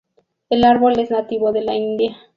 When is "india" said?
1.75-2.17